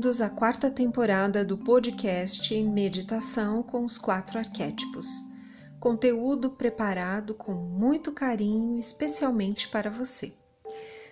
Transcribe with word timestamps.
Bem-vindos 0.00 0.22
à 0.22 0.30
quarta 0.30 0.70
temporada 0.70 1.44
do 1.44 1.58
podcast 1.58 2.58
Meditação 2.62 3.62
com 3.62 3.84
os 3.84 3.98
Quatro 3.98 4.38
Arquétipos. 4.38 5.06
Conteúdo 5.78 6.52
preparado 6.52 7.34
com 7.34 7.52
muito 7.52 8.10
carinho, 8.10 8.78
especialmente 8.78 9.68
para 9.68 9.90
você. 9.90 10.32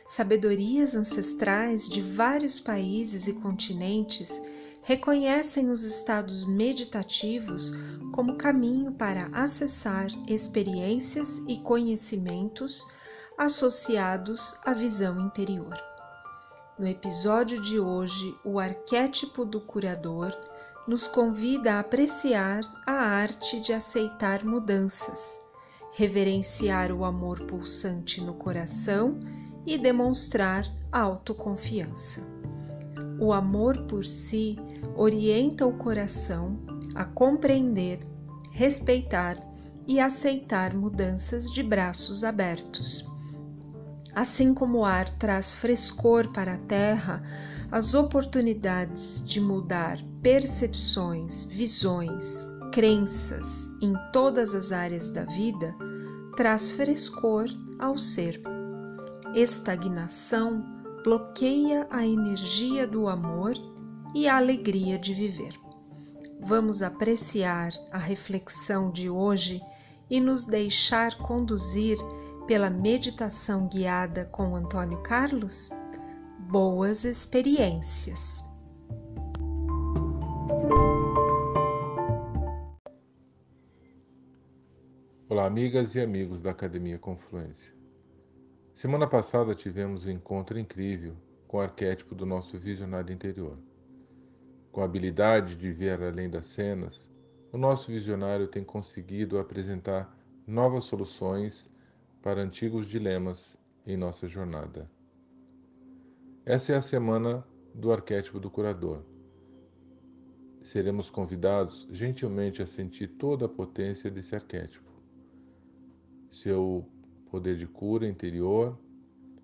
Sabedorias 0.07 0.95
ancestrais 0.95 1.87
de 1.87 2.01
vários 2.01 2.59
países 2.59 3.27
e 3.29 3.35
continentes 3.35 4.41
reconhecem 4.83 5.69
os 5.69 5.85
estados 5.85 6.47
meditativos 6.47 7.73
como 8.15 8.39
caminho 8.39 8.93
para 8.93 9.27
acessar 9.35 10.07
experiências 10.27 11.43
e 11.47 11.59
conhecimentos 11.59 12.87
associados 13.37 14.55
à 14.65 14.73
visão 14.73 15.21
interior. 15.21 15.77
No 16.79 16.87
episódio 16.87 17.61
de 17.61 17.81
hoje, 17.81 18.39
o 18.45 18.57
arquétipo 18.57 19.45
do 19.45 19.61
curador 19.61 20.31
nos 20.87 21.09
convida 21.09 21.75
a 21.75 21.81
apreciar 21.81 22.61
a 22.87 22.93
arte 22.93 23.59
de 23.61 23.73
aceitar 23.73 24.45
mudanças, 24.45 25.41
reverenciar 25.97 26.93
o 26.93 27.05
amor 27.05 27.41
pulsante 27.47 28.21
no 28.21 28.35
coração 28.35 29.19
e 29.67 29.77
demonstrar 29.77 30.65
autoconfiança. 30.93 32.21
O 33.19 33.33
amor 33.33 33.83
por 33.89 34.05
si 34.05 34.57
orienta 34.95 35.67
o 35.67 35.77
coração 35.77 36.61
a 36.95 37.05
compreender, 37.05 37.99
respeitar 38.53 39.37
e 39.85 39.99
aceitar 39.99 40.75
mudanças 40.75 41.51
de 41.51 41.61
braços 41.61 42.23
abertos. 42.23 43.18
Assim 44.19 44.53
como 44.53 44.79
o 44.79 44.85
ar 44.85 45.09
traz 45.11 45.53
frescor 45.53 46.33
para 46.33 46.55
a 46.55 46.57
terra, 46.57 47.23
as 47.71 47.95
oportunidades 47.95 49.23
de 49.25 49.41
mudar 49.41 49.97
percepções, 50.21 51.45
visões, 51.45 52.45
crenças 52.73 53.71
em 53.81 53.95
todas 54.13 54.55
as 54.55 54.73
áreas 54.73 55.09
da 55.09 55.25
vida 55.25 55.73
traz 56.37 56.69
frescor 56.69 57.47
ao 57.79 57.97
ser. 57.97 58.43
Estagnação 59.37 60.65
bloqueia 61.05 61.87
a 61.89 62.05
energia 62.05 62.89
do 62.89 63.07
amor 63.07 63.55
e 64.17 64.27
a 64.27 64.37
alegria 64.37 64.99
de 64.99 65.15
viver. 65.15 65.55
Vamos 66.41 66.83
apreciar 66.83 67.71
a 67.93 67.99
reflexão 67.99 68.91
de 68.91 69.09
hoje 69.09 69.63
e 70.11 70.21
nos 70.21 70.43
deixar 70.43 71.17
conduzir 71.19 71.97
pela 72.49 72.71
meditação 72.71 73.69
guiada 73.69 74.25
com 74.25 74.57
Antônio 74.57 75.03
Carlos? 75.03 75.69
Boas 76.51 77.05
experiências! 77.05 78.43
Olá, 85.29 85.45
amigas 85.45 85.95
e 85.95 86.01
amigos 86.01 86.41
da 86.41 86.51
Academia 86.51 86.99
Confluência. 86.99 87.71
Semana 88.75 89.07
passada 89.07 89.55
tivemos 89.55 90.07
um 90.07 90.11
encontro 90.11 90.59
incrível 90.59 91.15
com 91.47 91.59
o 91.59 91.61
arquétipo 91.61 92.15
do 92.15 92.25
nosso 92.25 92.59
visionário 92.59 93.13
interior. 93.13 93.59
Com 94.73 94.81
a 94.81 94.87
habilidade 94.87 95.55
de 95.55 95.71
ver 95.71 96.03
além 96.03 96.31
das 96.31 96.47
cenas, 96.47 97.11
o 97.53 97.59
nosso 97.59 97.93
visionário 97.93 98.49
tem 98.49 98.65
conseguido 98.65 99.39
apresentar 99.39 100.17
novas 100.47 100.85
soluções 100.85 101.69
para 102.23 102.43
antigos 102.43 102.87
dilemas 102.87 103.57
em 103.87 103.97
nossa 103.97 104.27
jornada. 104.27 104.91
Essa 106.45 106.73
é 106.73 106.77
a 106.77 106.83
semana 106.83 107.45
do 107.75 107.93
arquétipo 107.93 108.41
do 108.41 108.51
curador. 108.51 109.05
Seremos 110.63 111.09
convidados 111.09 111.87
gentilmente 111.91 112.63
a 112.63 112.67
sentir 112.67 113.09
toda 113.09 113.47
a 113.47 113.49
potência 113.49 114.11
desse 114.11 114.35
arquétipo, 114.35 114.91
seu 116.31 116.87
poder 117.31 117.57
de 117.57 117.67
cura 117.67 118.07
interior 118.07 118.79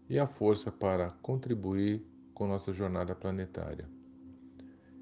e 0.08 0.18
a 0.18 0.26
força 0.26 0.70
para 0.70 1.10
contribuir 1.22 2.04
com 2.34 2.46
nossa 2.46 2.72
jornada 2.72 3.14
planetária. 3.14 3.88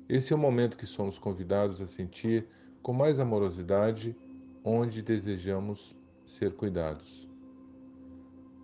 Esse 0.09 0.33
é 0.33 0.37
o 0.37 0.39
momento 0.39 0.77
que 0.77 0.87
somos 0.87 1.19
convidados 1.19 1.81
a 1.81 1.87
sentir 1.87 2.47
com 2.83 2.93
mais 2.93 3.19
amorosidade 3.19 4.17
onde 4.65 5.03
desejamos 5.03 5.97
ser 6.27 6.53
cuidados. 6.55 7.22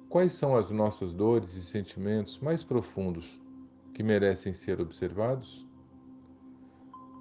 Quais 0.08 0.32
são 0.32 0.56
as 0.56 0.70
nossas 0.70 1.12
dores 1.12 1.54
e 1.54 1.60
sentimentos 1.60 2.38
mais 2.38 2.64
profundos 2.64 3.38
que 3.92 4.02
merecem 4.02 4.54
ser 4.54 4.80
observados? 4.80 5.68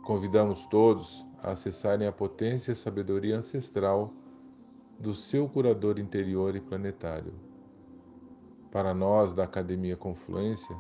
Convidamos 0.06 0.66
todos 0.68 1.26
a 1.44 1.52
acessarem 1.52 2.08
a 2.08 2.14
potência 2.14 2.72
e 2.72 2.76
sabedoria 2.78 3.38
ancestral 3.38 4.14
do 4.98 5.14
seu 5.14 5.50
curador 5.50 6.00
interior 6.00 6.56
e 6.56 6.62
planetário. 6.62 7.34
Para 8.72 8.94
nós 8.94 9.34
da 9.34 9.44
Academia 9.44 9.98
Confluência, 9.98 10.76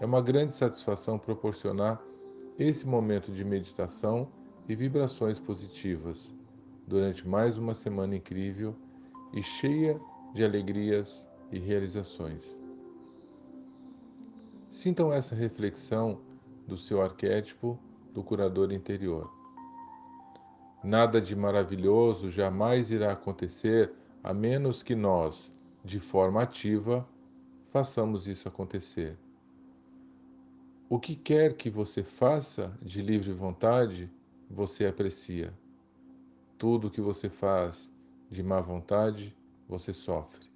é 0.00 0.06
uma 0.06 0.22
grande 0.22 0.54
satisfação 0.54 1.18
proporcionar 1.18 2.00
esse 2.58 2.86
momento 2.86 3.30
de 3.30 3.44
meditação 3.44 4.30
e 4.66 4.74
vibrações 4.74 5.38
positivas 5.38 6.34
durante 6.86 7.28
mais 7.28 7.58
uma 7.58 7.74
semana 7.74 8.16
incrível 8.16 8.74
e 9.34 9.42
cheia 9.42 10.00
de 10.34 10.44
alegrias 10.44 11.28
e 11.50 11.58
realizações. 11.58 12.58
Sintam 14.70 15.12
essa 15.12 15.34
reflexão 15.34 16.20
do 16.66 16.76
seu 16.76 17.02
arquétipo 17.02 17.78
do 18.12 18.22
curador 18.22 18.72
interior. 18.72 19.32
Nada 20.84 21.20
de 21.20 21.34
maravilhoso 21.34 22.30
jamais 22.30 22.90
irá 22.90 23.12
acontecer 23.12 23.92
a 24.22 24.32
menos 24.32 24.82
que 24.82 24.94
nós, 24.94 25.50
de 25.84 25.98
forma 25.98 26.42
ativa, 26.42 27.08
façamos 27.70 28.28
isso 28.28 28.48
acontecer. 28.48 29.16
O 30.88 30.98
que 30.98 31.14
quer 31.14 31.54
que 31.54 31.68
você 31.68 32.02
faça 32.02 32.76
de 32.80 33.02
livre 33.02 33.32
vontade, 33.32 34.10
você 34.50 34.86
aprecia. 34.86 35.52
Tudo 36.56 36.90
que 36.90 37.00
você 37.00 37.28
faz 37.28 37.90
de 38.30 38.42
má 38.42 38.60
vontade, 38.60 39.36
você 39.68 39.92
sofre. 39.92 40.48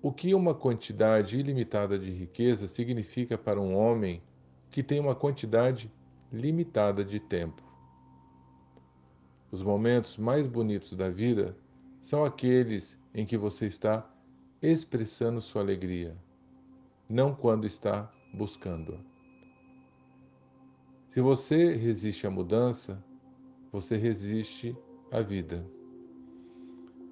O 0.00 0.12
que 0.12 0.34
uma 0.34 0.54
quantidade 0.54 1.36
ilimitada 1.36 1.98
de 1.98 2.10
riqueza 2.10 2.68
significa 2.68 3.36
para 3.36 3.60
um 3.60 3.74
homem 3.74 4.22
que 4.70 4.82
tem 4.82 5.00
uma 5.00 5.14
quantidade 5.14 5.92
limitada 6.32 7.04
de 7.04 7.18
tempo? 7.18 7.62
Os 9.50 9.62
momentos 9.62 10.16
mais 10.16 10.46
bonitos 10.46 10.92
da 10.92 11.08
vida 11.08 11.56
são 12.00 12.24
aqueles 12.24 12.96
em 13.12 13.26
que 13.26 13.36
você 13.36 13.66
está 13.66 14.08
expressando 14.62 15.40
sua 15.40 15.62
alegria, 15.62 16.16
não 17.08 17.34
quando 17.34 17.66
está 17.66 18.12
buscando-a. 18.32 18.98
Se 21.10 21.20
você 21.20 21.74
resiste 21.74 22.26
à 22.26 22.30
mudança, 22.30 23.02
você 23.72 23.96
resiste 23.96 24.76
à 25.10 25.20
vida. 25.20 25.75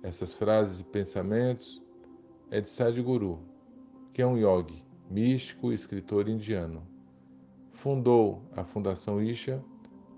Essas 0.04 0.34
frases 0.34 0.81
e 0.81 0.84
pensamentos 0.84 1.82
é 2.50 2.60
de 2.60 2.69
Sadhguru, 2.69 3.38
que 4.12 4.20
é 4.20 4.26
um 4.26 4.37
yogi, 4.37 4.84
místico 5.11 5.73
e 5.73 5.75
escritor 5.75 6.29
indiano. 6.29 6.87
Fundou 7.73 8.43
a 8.55 8.62
Fundação 8.64 9.23
Isha, 9.23 9.64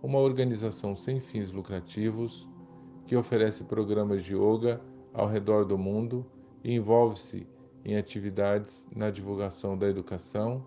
uma 0.02 0.18
organização 0.18 0.96
sem 0.96 1.20
fins 1.20 1.52
lucrativos 1.52 2.48
que 3.06 3.14
oferece 3.14 3.62
programas 3.62 4.24
de 4.24 4.34
yoga 4.34 4.80
ao 5.14 5.28
redor 5.28 5.64
do 5.64 5.78
mundo 5.78 6.26
e 6.64 6.74
envolve-se 6.74 7.46
em 7.84 7.96
atividades 7.96 8.88
na 8.92 9.08
divulgação 9.08 9.78
da 9.78 9.88
educação 9.88 10.66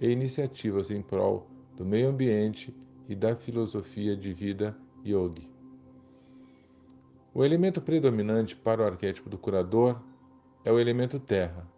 e 0.00 0.10
iniciativas 0.10 0.90
em 0.90 1.02
prol 1.02 1.46
do 1.76 1.84
meio 1.84 2.08
ambiente 2.08 2.74
e 3.08 3.14
da 3.14 3.36
filosofia 3.36 4.16
de 4.16 4.32
vida 4.32 4.76
yogi. 5.04 5.55
O 7.38 7.44
elemento 7.44 7.82
predominante 7.82 8.56
para 8.56 8.80
o 8.80 8.86
arquétipo 8.86 9.28
do 9.28 9.36
curador 9.36 10.00
é 10.64 10.72
o 10.72 10.80
elemento 10.80 11.20
terra, 11.20 11.68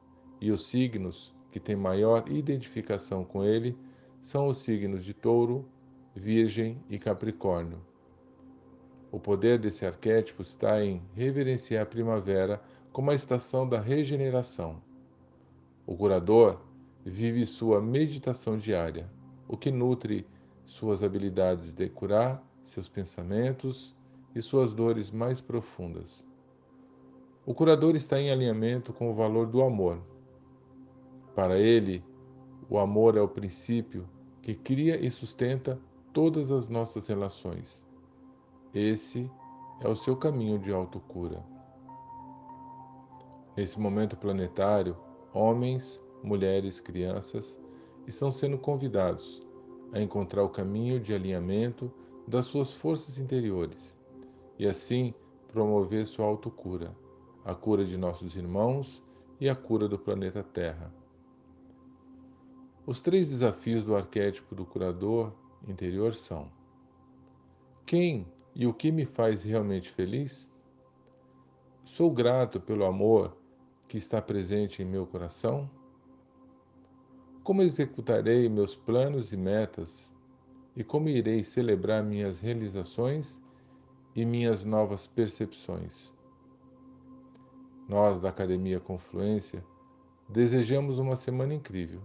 e 0.40 0.52
os 0.52 0.68
signos 0.68 1.34
que 1.50 1.58
têm 1.58 1.74
maior 1.74 2.30
identificação 2.30 3.24
com 3.24 3.42
ele 3.42 3.76
são 4.22 4.46
os 4.46 4.58
signos 4.58 5.04
de 5.04 5.12
Touro, 5.12 5.68
Virgem 6.14 6.80
e 6.88 6.96
Capricórnio. 6.96 7.84
O 9.10 9.18
poder 9.18 9.58
desse 9.58 9.84
arquétipo 9.84 10.42
está 10.42 10.80
em 10.80 11.02
reverenciar 11.12 11.82
a 11.82 11.86
primavera 11.86 12.62
como 12.92 13.10
a 13.10 13.14
estação 13.16 13.68
da 13.68 13.80
regeneração. 13.80 14.80
O 15.84 15.96
curador 15.96 16.60
vive 17.04 17.44
sua 17.44 17.80
meditação 17.80 18.56
diária, 18.56 19.10
o 19.48 19.56
que 19.56 19.72
nutre 19.72 20.24
suas 20.64 21.02
habilidades 21.02 21.74
de 21.74 21.88
curar 21.88 22.40
seus 22.64 22.88
pensamentos 22.88 23.97
e 24.38 24.42
suas 24.42 24.72
dores 24.72 25.10
mais 25.10 25.40
profundas. 25.40 26.24
O 27.44 27.52
curador 27.52 27.96
está 27.96 28.20
em 28.20 28.30
alinhamento 28.30 28.92
com 28.92 29.10
o 29.10 29.14
valor 29.14 29.48
do 29.48 29.60
amor. 29.62 30.00
Para 31.34 31.58
ele, 31.58 32.04
O 32.70 32.78
amor 32.78 33.16
é 33.16 33.20
o 33.22 33.26
princípio 33.26 34.06
que 34.42 34.54
cria 34.54 35.00
e 35.00 35.10
sustenta 35.10 35.80
todas 36.12 36.50
as 36.50 36.68
nossas 36.68 37.06
relações. 37.06 37.82
Esse 38.74 39.30
é 39.80 39.88
o 39.88 39.96
seu 39.96 40.14
caminho 40.14 40.58
de 40.58 40.70
autocura. 40.70 41.42
Nesse 43.56 43.80
momento 43.80 44.18
planetário, 44.18 44.98
homens, 45.32 45.98
mulheres, 46.22 46.78
crianças 46.78 47.58
estão 48.06 48.30
sendo 48.30 48.58
convidados 48.58 49.42
a 49.94 49.98
encontrar 49.98 50.44
o 50.44 50.50
caminho 50.50 51.00
de 51.00 51.14
alinhamento 51.14 51.90
das 52.26 52.44
suas 52.44 52.70
forças 52.70 53.18
interiores 53.18 53.97
e 54.58 54.66
assim 54.66 55.14
promover 55.52 56.06
sua 56.06 56.26
autocura, 56.26 56.94
a 57.44 57.54
cura 57.54 57.84
de 57.84 57.96
nossos 57.96 58.36
irmãos 58.36 59.02
e 59.40 59.48
a 59.48 59.54
cura 59.54 59.88
do 59.88 59.98
planeta 59.98 60.42
Terra. 60.42 60.92
Os 62.84 63.00
três 63.00 63.28
desafios 63.28 63.84
do 63.84 63.94
arquétipo 63.94 64.54
do 64.54 64.66
curador 64.66 65.32
interior 65.66 66.14
são: 66.14 66.50
quem 67.86 68.26
e 68.54 68.66
o 68.66 68.74
que 68.74 68.90
me 68.90 69.06
faz 69.06 69.44
realmente 69.44 69.90
feliz? 69.90 70.52
Sou 71.84 72.10
grato 72.10 72.60
pelo 72.60 72.84
amor 72.84 73.36
que 73.86 73.96
está 73.96 74.20
presente 74.20 74.82
em 74.82 74.84
meu 74.84 75.06
coração? 75.06 75.70
Como 77.42 77.62
executarei 77.62 78.46
meus 78.48 78.74
planos 78.74 79.32
e 79.32 79.36
metas? 79.36 80.14
E 80.76 80.84
como 80.84 81.08
irei 81.08 81.42
celebrar 81.42 82.04
minhas 82.04 82.40
realizações 82.40 83.40
e 84.20 84.24
minhas 84.24 84.64
novas 84.64 85.06
percepções? 85.06 86.12
Nós, 87.88 88.18
da 88.18 88.30
Academia 88.30 88.80
Confluência, 88.80 89.64
desejamos 90.28 90.98
uma 90.98 91.14
semana 91.14 91.54
incrível, 91.54 92.00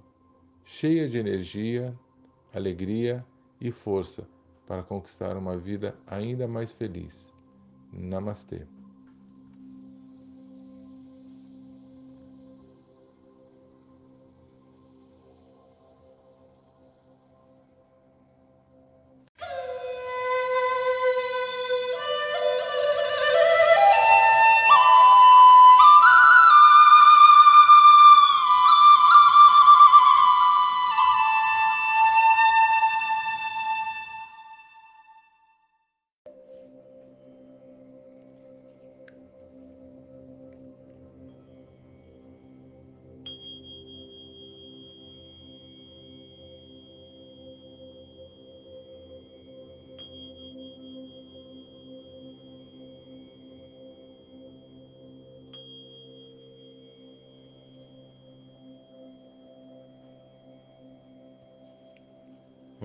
cheia 0.64 1.10
de 1.10 1.18
energia, 1.18 1.98
alegria 2.54 3.26
e 3.60 3.72
força 3.72 4.28
para 4.68 4.84
conquistar 4.84 5.36
uma 5.36 5.58
vida 5.58 5.98
ainda 6.06 6.48
mais 6.48 6.72
feliz. 6.72 7.34
Namastê. 7.92 8.68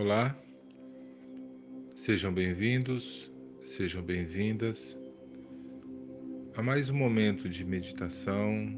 Olá, 0.08 0.34
sejam 1.94 2.32
bem-vindos, 2.32 3.30
sejam 3.76 4.02
bem-vindas 4.02 4.96
a 6.56 6.62
mais 6.62 6.88
um 6.88 6.94
momento 6.94 7.46
de 7.46 7.62
meditação 7.62 8.72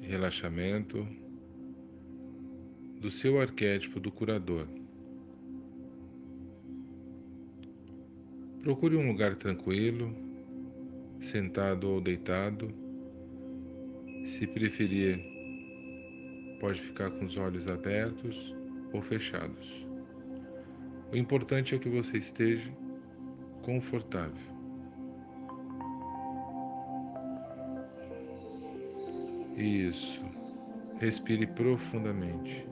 relaxamento 0.00 1.04
do 3.00 3.10
seu 3.10 3.40
arquétipo 3.40 3.98
do 3.98 4.12
curador. 4.12 4.68
Procure 8.62 8.94
um 8.94 9.08
lugar 9.08 9.34
tranquilo, 9.34 10.14
sentado 11.18 11.90
ou 11.90 12.00
deitado. 12.00 12.72
Se 14.28 14.46
preferir, 14.46 15.20
pode 16.60 16.80
ficar 16.80 17.10
com 17.10 17.24
os 17.24 17.36
olhos 17.36 17.66
abertos 17.66 18.54
ou 18.92 19.02
fechados. 19.02 19.85
O 21.12 21.16
importante 21.16 21.74
é 21.74 21.78
que 21.78 21.88
você 21.88 22.18
esteja 22.18 22.70
confortável. 23.62 24.56
Isso. 29.56 30.24
Respire 31.00 31.46
profundamente. 31.46 32.66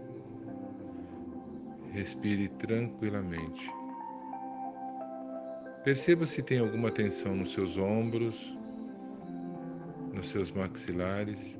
Respire 1.92 2.48
tranquilamente. 2.48 3.70
Perceba 5.84 6.26
se 6.26 6.42
tem 6.42 6.58
alguma 6.58 6.90
tensão 6.90 7.36
nos 7.36 7.52
seus 7.52 7.76
ombros, 7.76 8.58
nos 10.12 10.28
seus 10.28 10.50
maxilares. 10.50 11.56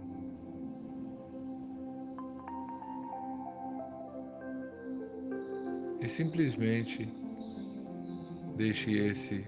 Simplesmente 6.14 7.08
deixe 8.56 8.92
esse 8.92 9.44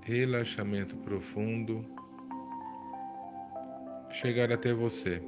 relaxamento 0.00 0.96
profundo 0.96 1.84
chegar 4.10 4.50
até 4.50 4.72
você. 4.72 5.20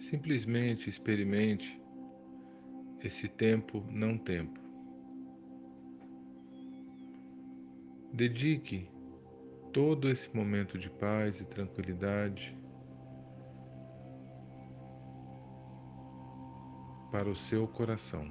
Simplesmente 0.00 0.88
experimente 0.88 1.78
esse 3.04 3.28
tempo 3.28 3.84
não 3.90 4.16
tempo. 4.16 4.58
Dedique 8.14 8.95
todo 9.76 10.08
esse 10.08 10.34
momento 10.34 10.78
de 10.78 10.88
paz 10.88 11.38
e 11.38 11.44
tranquilidade 11.44 12.56
para 17.12 17.28
o 17.28 17.36
seu 17.36 17.68
coração. 17.68 18.24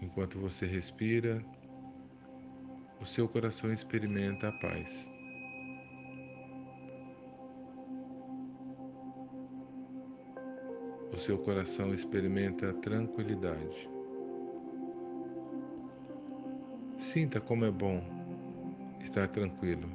Enquanto 0.00 0.38
você 0.38 0.64
respira, 0.64 1.44
o 3.00 3.04
seu 3.04 3.28
coração 3.28 3.72
experimenta 3.72 4.46
a 4.46 4.52
paz. 4.60 5.08
O 11.12 11.18
seu 11.18 11.38
coração 11.38 11.92
experimenta 11.92 12.70
a 12.70 12.74
tranquilidade. 12.74 13.90
Sinta 17.12 17.38
como 17.42 17.66
é 17.66 17.70
bom 17.70 18.00
estar 19.02 19.28
tranquilo. 19.28 19.86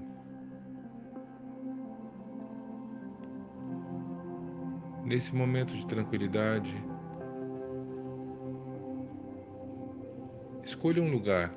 Nesse 5.03 5.33
momento 5.33 5.73
de 5.73 5.87
tranquilidade, 5.87 6.75
escolha 10.63 11.01
um 11.01 11.09
lugar 11.09 11.51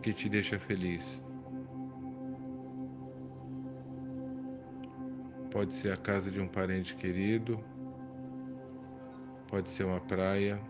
que 0.00 0.12
te 0.12 0.28
deixa 0.28 0.56
feliz. 0.56 1.26
Pode 5.50 5.74
ser 5.74 5.92
a 5.92 5.96
casa 5.96 6.30
de 6.30 6.40
um 6.40 6.46
parente 6.46 6.94
querido, 6.94 7.58
pode 9.48 9.68
ser 9.68 9.82
uma 9.82 10.00
praia 10.00 10.69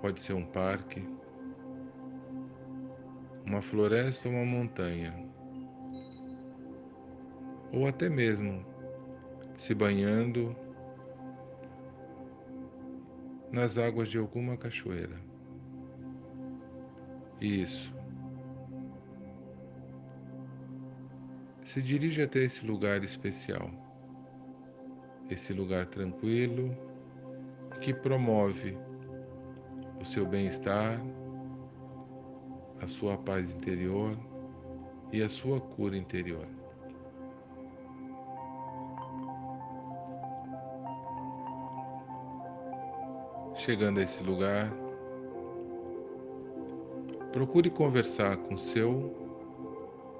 Pode 0.00 0.20
ser 0.20 0.32
um 0.32 0.44
parque, 0.44 1.02
uma 3.44 3.60
floresta 3.60 4.28
ou 4.28 4.34
uma 4.34 4.44
montanha, 4.44 5.12
ou 7.72 7.86
até 7.86 8.08
mesmo 8.08 8.64
se 9.56 9.74
banhando 9.74 10.54
nas 13.50 13.76
águas 13.76 14.08
de 14.08 14.18
alguma 14.18 14.56
cachoeira. 14.56 15.16
Isso. 17.40 17.92
Se 21.64 21.82
dirige 21.82 22.22
até 22.22 22.40
esse 22.40 22.64
lugar 22.64 23.02
especial 23.04 23.70
esse 25.30 25.52
lugar 25.52 25.86
tranquilo 25.86 26.76
que 27.80 27.92
promove 27.92 28.76
seu 30.08 30.24
bem-estar, 30.24 30.98
a 32.80 32.88
sua 32.88 33.18
paz 33.18 33.54
interior 33.54 34.16
e 35.12 35.22
a 35.22 35.28
sua 35.28 35.60
cura 35.60 35.96
interior. 35.96 36.46
Chegando 43.54 44.00
a 44.00 44.02
esse 44.02 44.22
lugar, 44.22 44.72
procure 47.30 47.68
conversar 47.68 48.38
com 48.38 48.56
seu 48.56 49.14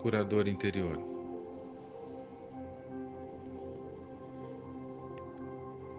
curador 0.02 0.48
interior. 0.48 0.98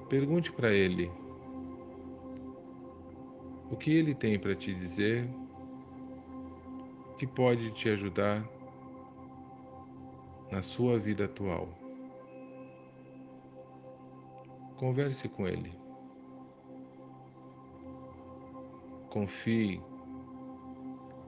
Pergunte 0.08 0.51
para 0.51 0.72
ele 0.72 1.12
o 3.72 3.78
que 3.78 3.92
ele 3.92 4.16
tem 4.16 4.40
para 4.40 4.56
te 4.56 4.74
dizer 4.74 5.30
que 7.18 7.28
pode 7.28 7.72
te 7.72 7.90
ajudar 7.90 8.48
na 10.52 10.62
sua 10.62 10.98
vida 10.98 11.26
atual. 11.26 11.70
Converse 14.78 15.28
com 15.28 15.48
ele. 15.48 15.78
Confie 19.10 19.82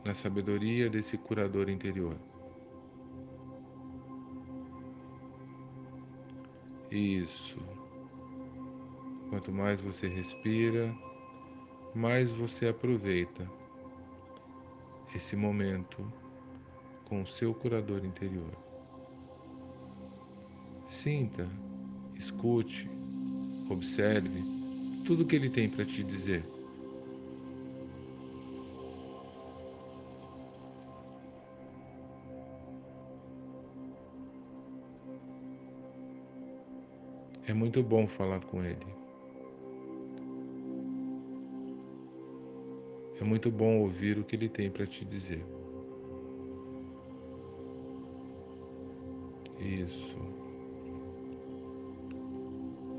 na 0.06 0.14
sabedoria 0.14 0.90
desse 0.90 1.18
curador 1.18 1.70
interior. 1.70 2.18
Isso. 6.90 7.58
Quanto 9.30 9.52
mais 9.52 9.80
você 9.80 10.08
respira, 10.08 10.94
mais 11.94 12.32
você 12.32 12.68
aproveita 12.68 13.50
esse 15.16 15.36
momento 15.36 16.12
com 17.06 17.22
o 17.22 17.28
seu 17.28 17.54
curador 17.54 18.06
interior. 18.06 18.52
Sinta, 20.88 21.48
escute, 22.16 22.90
observe 23.70 24.42
tudo 25.06 25.26
que 25.26 25.36
ele 25.36 25.50
tem 25.50 25.70
para 25.70 25.86
te 25.86 26.04
dizer. 26.04 26.44
É 37.48 37.54
muito 37.54 37.84
bom 37.84 38.08
falar 38.08 38.40
com 38.46 38.64
ele. 38.64 39.01
É 43.22 43.24
muito 43.24 43.52
bom 43.52 43.82
ouvir 43.82 44.18
o 44.18 44.24
que 44.24 44.36
ele 44.36 44.50
tem 44.50 44.72
para 44.72 44.88
te 44.88 45.06
dizer. 45.06 45.46
Isso. 49.60 50.18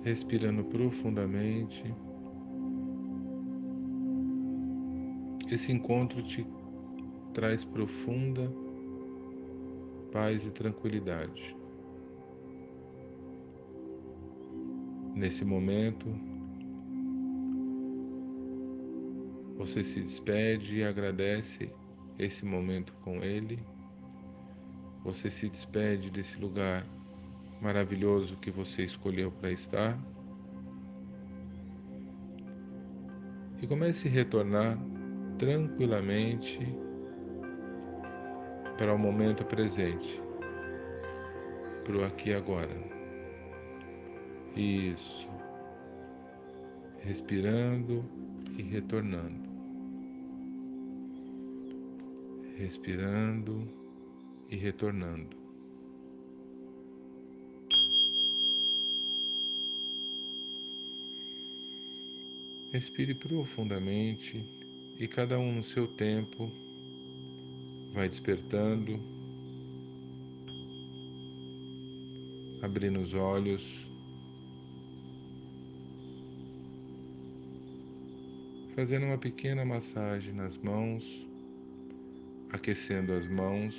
Respirando 0.04 0.62
profundamente. 0.62 1.82
Esse 5.50 5.72
encontro 5.72 6.22
te 6.22 6.46
traz 7.34 7.64
profunda 7.64 8.48
paz 10.12 10.46
e 10.46 10.52
tranquilidade. 10.52 11.56
Nesse 15.16 15.44
momento, 15.44 16.06
Você 19.62 19.84
se 19.84 20.00
despede 20.00 20.78
e 20.78 20.84
agradece 20.84 21.70
esse 22.18 22.44
momento 22.44 22.92
com 22.94 23.22
Ele. 23.22 23.64
Você 25.04 25.30
se 25.30 25.48
despede 25.48 26.10
desse 26.10 26.36
lugar 26.36 26.84
maravilhoso 27.60 28.36
que 28.38 28.50
você 28.50 28.82
escolheu 28.82 29.30
para 29.30 29.52
estar. 29.52 29.96
E 33.62 33.66
comece 33.68 34.08
a 34.08 34.10
retornar 34.10 34.76
tranquilamente 35.38 36.58
para 38.76 38.92
o 38.92 38.98
momento 38.98 39.44
presente, 39.44 40.20
para 41.84 41.98
o 41.98 42.04
aqui 42.04 42.30
e 42.30 42.34
agora. 42.34 42.76
Isso. 44.56 45.28
Respirando 46.98 48.04
e 48.58 48.62
retornando. 48.62 49.41
Respirando 52.62 53.68
e 54.48 54.54
retornando. 54.54 55.36
Respire 62.72 63.14
profundamente 63.16 64.40
e 64.96 65.08
cada 65.08 65.40
um 65.40 65.56
no 65.56 65.64
seu 65.64 65.88
tempo 65.88 66.52
vai 67.92 68.08
despertando, 68.08 69.00
abrindo 72.62 73.00
os 73.00 73.12
olhos. 73.12 73.90
Fazendo 78.76 79.06
uma 79.06 79.18
pequena 79.18 79.64
massagem 79.64 80.32
nas 80.32 80.56
mãos 80.56 81.31
aquecendo 82.52 83.12
as 83.14 83.26
mãos, 83.26 83.74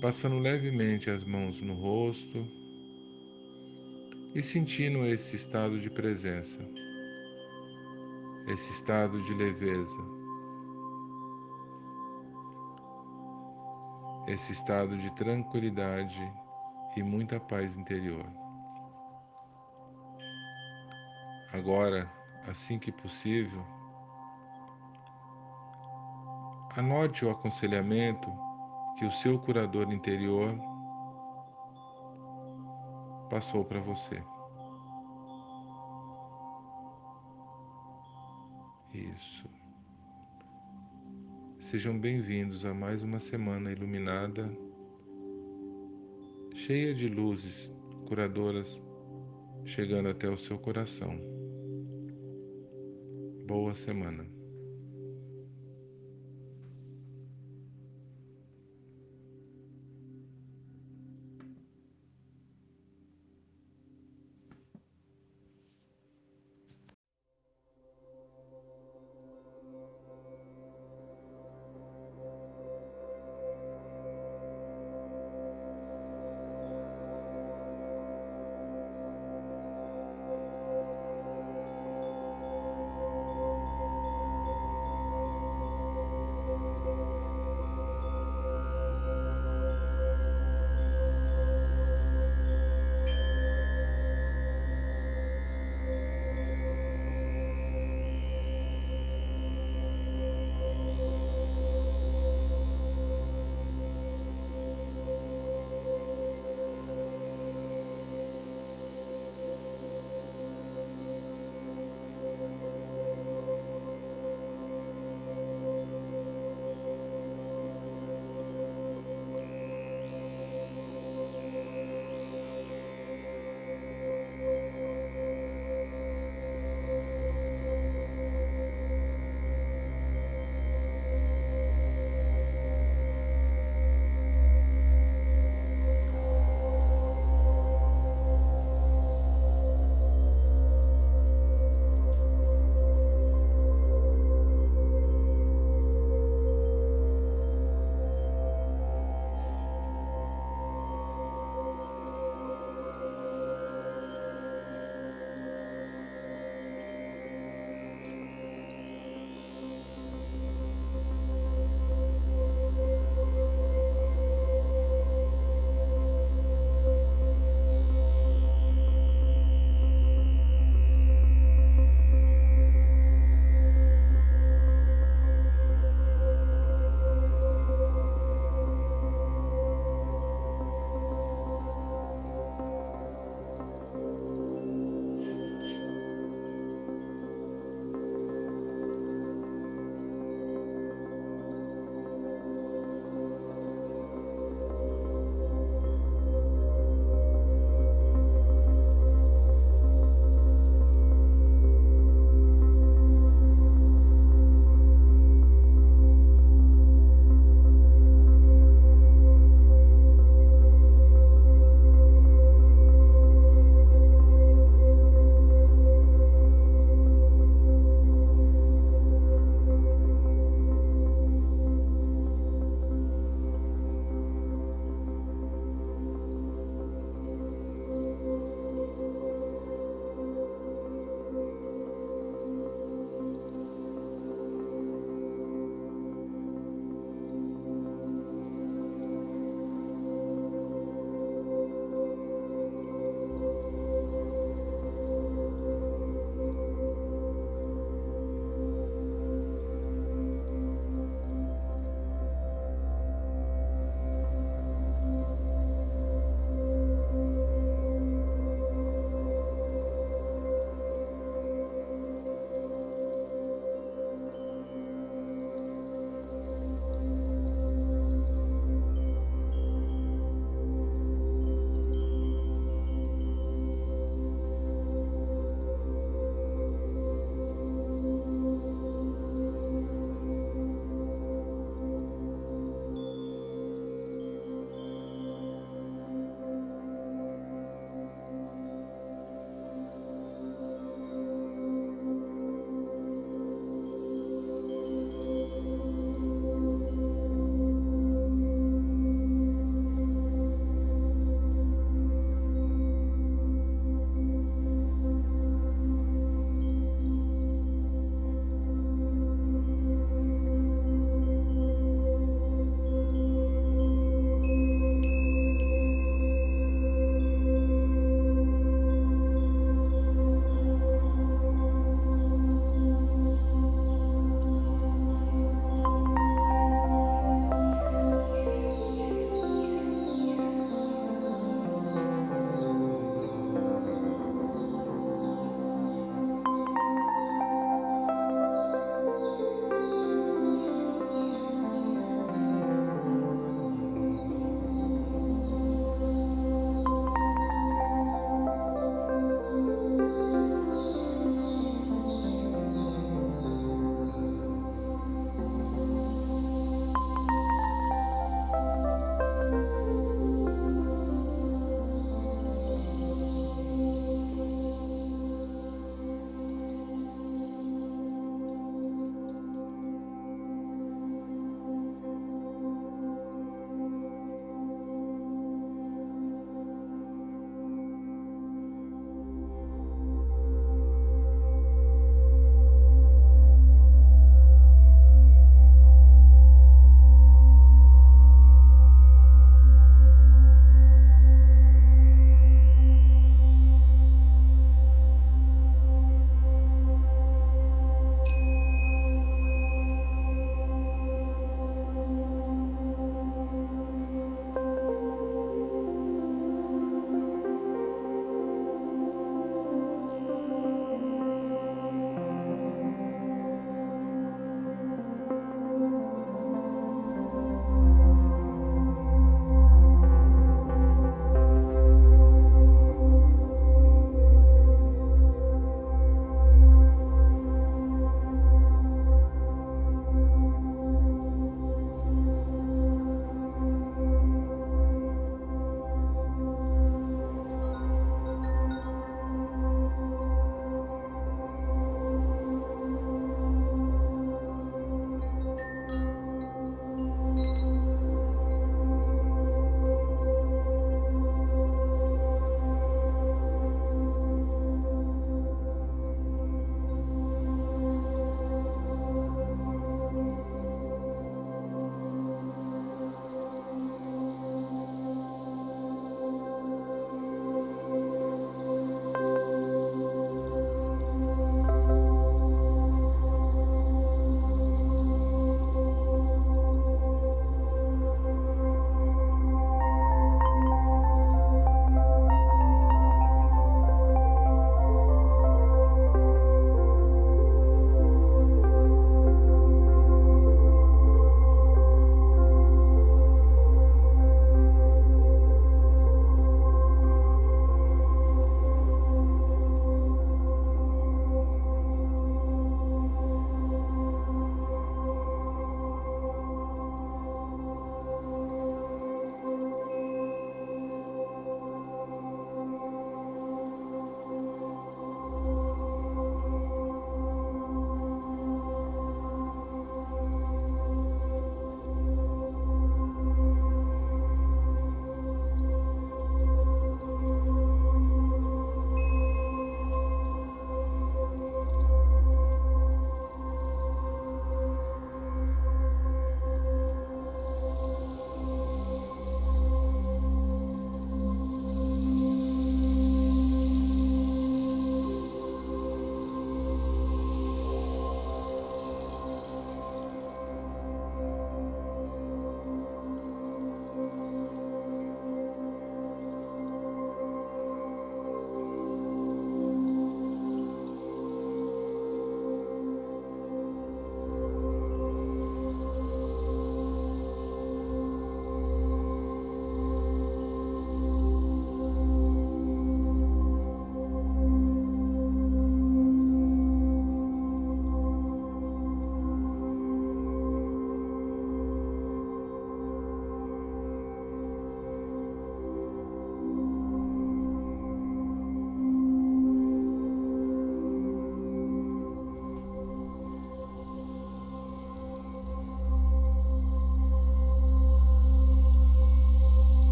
passando 0.00 0.38
levemente 0.38 1.10
as 1.10 1.24
mãos 1.24 1.60
no 1.60 1.74
rosto 1.74 2.46
e 4.34 4.42
sentindo 4.42 5.06
esse 5.06 5.36
estado 5.36 5.78
de 5.78 5.90
presença, 5.90 6.58
esse 8.48 8.72
estado 8.72 9.22
de 9.22 9.34
leveza, 9.34 10.02
esse 14.26 14.52
estado 14.52 14.96
de 14.96 15.14
tranquilidade 15.14 16.20
e 16.96 17.02
muita 17.02 17.38
paz 17.38 17.76
interior. 17.76 18.26
Agora, 21.52 22.10
assim 22.48 22.78
que 22.78 22.90
possível, 22.90 23.62
Anote 26.74 27.26
o 27.26 27.30
aconselhamento 27.30 28.32
que 28.98 29.04
o 29.04 29.10
seu 29.10 29.38
curador 29.38 29.92
interior 29.92 30.58
passou 33.28 33.62
para 33.62 33.78
você. 33.78 34.22
Isso. 38.94 39.46
Sejam 41.60 41.98
bem-vindos 41.98 42.64
a 42.64 42.72
mais 42.72 43.02
uma 43.02 43.20
semana 43.20 43.70
iluminada, 43.70 44.50
cheia 46.54 46.94
de 46.94 47.06
luzes 47.06 47.70
curadoras 48.08 48.82
chegando 49.66 50.08
até 50.08 50.26
o 50.26 50.38
seu 50.38 50.58
coração. 50.58 51.18
Boa 53.46 53.74
semana. 53.74 54.31